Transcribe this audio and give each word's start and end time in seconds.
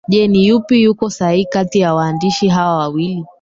Je 0.09 0.27
ni 0.27 0.47
yupi 0.47 0.83
yuko 0.83 1.09
sahihi 1.09 1.45
kati 1.45 1.79
ya 1.79 1.93
waandishi 1.95 2.47
hawa 2.47 2.77
wawili 2.77 3.25